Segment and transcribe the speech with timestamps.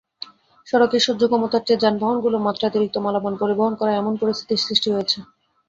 [0.67, 5.17] সড়কের সহ্য-ক্ষমতার চেয়ে যানবাহনগুলো মাত্রাতিরিক্ত মালামাল পরিবহন করায় এমন পরিস্থিতির সৃষ্টি হয়েছে।